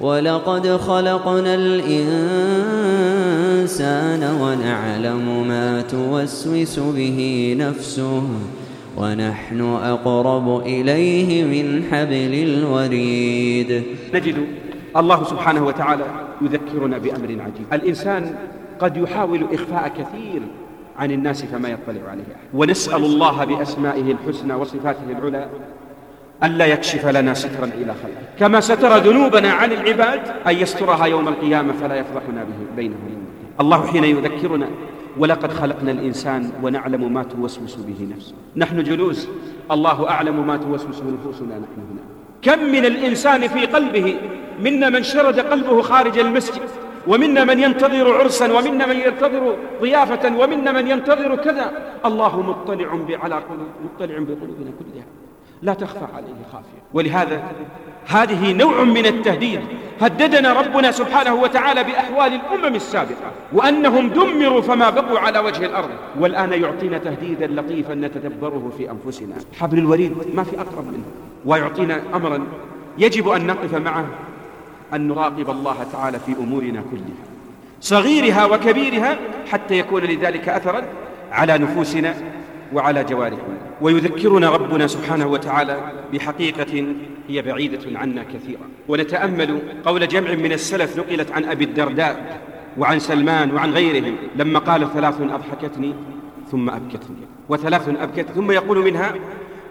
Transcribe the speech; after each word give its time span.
ولقد 0.00 0.66
خلقنا 0.66 1.54
الإنسان 1.54 1.92
ونعلم 4.40 5.48
ما 5.48 5.82
توسوس 5.82 6.78
به 6.78 7.56
نفسه 7.58 8.22
ونحن 8.96 9.60
أقرب 9.60 10.60
إليه 10.66 11.44
من 11.44 11.84
حبل 11.90 12.34
الوريد. 12.34 13.82
نجد 14.14 14.46
الله 14.96 15.24
سبحانه 15.24 15.66
وتعالى 15.66 16.04
يذكرنا 16.42 16.98
بأمر 16.98 17.28
عجيب. 17.30 17.66
الإنسان 17.72 18.34
قد 18.80 18.96
يحاول 18.96 19.46
إخفاء 19.52 19.88
كثير 19.88 20.42
عن 20.98 21.10
الناس 21.10 21.44
فما 21.44 21.68
يطلع 21.68 22.10
عليه 22.10 22.22
أحد. 22.22 22.46
ونسأل 22.54 23.04
الله 23.04 23.44
بأسمائه 23.44 24.12
الحسنى 24.12 24.54
وصفاته 24.54 25.10
العلى 25.10 25.48
ألا 26.44 26.66
يكشف 26.66 27.06
لنا 27.06 27.34
سترا 27.34 27.64
إلى 27.64 27.94
خلقه. 28.02 28.24
كما 28.38 28.60
ستر 28.60 28.96
ذنوبنا 28.96 29.52
عن 29.52 29.72
العباد 29.72 30.20
أن 30.46 30.56
يسترها 30.56 31.06
يوم 31.06 31.28
القيامة 31.28 31.72
فلا 31.72 31.94
يفضحنا 31.94 32.44
به 32.44 32.76
بينهم. 32.76 33.26
الله 33.60 33.86
حين 33.86 34.04
يذكرنا 34.04 34.68
ولقد 35.18 35.52
خلقنا 35.52 35.90
الإنسان 35.90 36.52
ونعلم 36.62 37.12
ما 37.12 37.22
توسوس 37.22 37.74
به 37.76 38.08
نفسه. 38.16 38.34
نحن 38.56 38.82
جلوس 38.82 39.28
الله 39.70 40.08
أعلم 40.10 40.46
ما 40.46 40.56
توسوس 40.56 41.02
نفوسنا 41.02 41.58
نحن 41.58 41.80
هنا. 41.90 42.02
كم 42.42 42.64
من 42.64 42.84
الإنسان 42.84 43.48
في 43.48 43.66
قلبه 43.66 44.16
منا 44.60 44.88
من 44.88 45.02
شرد 45.02 45.40
قلبه 45.40 45.82
خارج 45.82 46.18
المسجد 46.18 46.62
ومنا 47.06 47.44
من 47.44 47.58
ينتظر 47.60 48.12
عرسا 48.12 48.52
ومنا 48.52 48.86
من 48.86 48.96
ينتظر 48.96 49.56
ضيافة 49.80 50.36
ومنا 50.38 50.72
من 50.72 50.88
ينتظر 50.88 51.36
كذا. 51.36 51.72
الله 52.06 52.40
مطلع 52.40 52.88
على 53.22 53.34
قلوب 53.34 53.68
مطلع 53.84 54.18
بقلوبنا 54.18 54.70
كلها. 54.78 55.06
لا 55.62 55.74
تخفى 55.74 56.06
عليه 56.14 56.34
خافية. 56.52 56.82
ولهذا 56.94 57.42
هذه 58.06 58.52
نوع 58.52 58.84
من 58.84 59.06
التهديد 59.06 59.60
هددنا 60.00 60.52
ربنا 60.52 60.90
سبحانه 60.90 61.34
وتعالى 61.34 61.84
بأحوال 61.84 62.32
الأمم 62.32 62.74
السابقة 62.74 63.32
وأنهم 63.52 64.08
دمروا 64.08 64.60
فما 64.60 64.90
بقوا 64.90 65.18
على 65.18 65.38
وجه 65.38 65.66
الأرض. 65.66 65.90
والآن 66.20 66.52
يعطينا 66.52 66.98
تهديدا 66.98 67.46
لطيفا 67.46 67.94
نتدبره 67.94 68.72
في 68.78 68.90
أنفسنا. 68.90 69.34
حبل 69.60 69.78
الوريد 69.78 70.12
ما 70.34 70.44
في 70.44 70.60
أقرب 70.60 70.86
منه. 70.86 71.04
ويعطينا 71.44 72.02
أمرا 72.14 72.46
يجب 72.98 73.28
أن 73.28 73.46
نقف 73.46 73.74
معه 73.74 74.06
أن 74.94 75.08
نراقب 75.08 75.50
الله 75.50 75.76
تعالى 75.92 76.18
في 76.18 76.32
أمورنا 76.32 76.82
كلها. 76.90 77.24
صغيرها 77.80 78.44
وكبيرها 78.44 79.18
حتى 79.50 79.78
يكون 79.78 80.02
لذلك 80.02 80.48
أثرا 80.48 80.82
على 81.32 81.58
نفوسنا 81.58 82.14
وعلى 82.72 83.04
جوارحنا. 83.04 83.58
ويذكرنا 83.80 84.50
ربنا 84.50 84.86
سبحانه 84.86 85.26
وتعالى 85.26 85.92
بحقيقة 86.12 86.86
هي 87.28 87.42
بعيدة 87.42 87.98
عنا 87.98 88.22
كثيرا 88.22 88.68
ونتأمل 88.88 89.58
قول 89.84 90.08
جمع 90.08 90.34
من 90.34 90.52
السلف 90.52 90.98
نقلت 90.98 91.32
عن 91.32 91.44
أبي 91.44 91.64
الدرداء 91.64 92.40
وعن 92.78 92.98
سلمان 92.98 93.54
وعن 93.54 93.72
غيرهم 93.72 94.16
لما 94.36 94.58
قال 94.58 94.92
ثلاث 94.94 95.20
أضحكتني 95.20 95.94
ثم 96.50 96.70
أبكتني. 96.70 97.16
وثلاث 97.48 97.88
أبكت 97.88 98.30
ثم 98.30 98.50
يقول 98.50 98.78
منها 98.78 99.14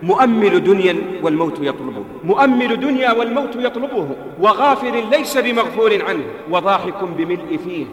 مؤمل 0.03 0.63
دنيا 0.63 0.95
والموت 1.23 1.59
يطلبه. 1.61 2.03
مؤمل 2.23 2.79
دنيا 2.79 3.11
والموت 3.11 3.55
يطلبه. 3.55 4.09
وغافر 4.39 5.03
ليس 5.11 5.37
بمغفور 5.37 6.03
عنه. 6.03 6.23
وضاحك 6.51 7.03
بملء 7.17 7.59
فيه. 7.65 7.85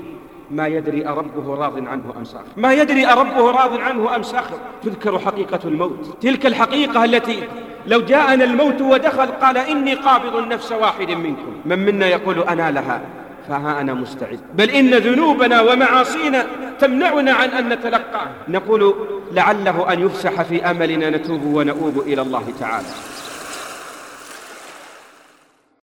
ما 0.51 0.67
يدري 0.67 1.09
أربه 1.09 1.55
راض 1.55 1.89
عنه 1.89 2.15
أم 2.19 2.25
ساخر. 2.25 2.45
ما 2.57 2.73
يدري 2.73 3.07
أربه 3.07 3.51
راض 3.51 3.81
عنه 3.81 4.17
أم 4.17 4.23
ساخر. 4.23 4.59
تذكر 4.83 5.19
حقيقة 5.19 5.61
الموت. 5.65 6.17
تلك 6.21 6.47
الحقيقة 6.47 7.05
التي 7.05 7.43
لو 7.87 8.01
جاءنا 8.01 8.45
الموت 8.45 8.81
ودخل 8.81 9.27
قال 9.27 9.57
إني 9.59 9.95
قابض 9.95 10.49
نفس 10.49 10.73
واحد 10.73 11.11
منكم. 11.11 11.53
من 11.65 11.79
منا 11.79 12.07
يقول 12.07 12.43
أنا 12.43 12.71
لها؟ 12.71 13.01
فها 13.49 13.81
أنا 13.81 13.95
مستعد. 13.95 14.41
بل 14.55 14.71
إن 14.71 14.95
ذنوبنا 14.95 15.61
ومعاصينا 15.61 16.47
تمنعنا 16.79 17.33
عن 17.33 17.49
أن 17.49 17.69
نتلقاه. 17.69 18.29
نقول 18.49 18.95
لعله 19.33 19.93
أن 19.93 20.01
يفسح 20.01 20.43
في 20.43 20.71
أملنا 20.71 21.11
نتوب 21.11 21.45
ونؤوب 21.45 21.99
إلى 21.99 22.23
الله 22.23 22.45
تعالى. 22.61 22.87